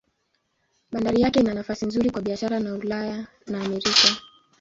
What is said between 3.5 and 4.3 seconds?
Amerika.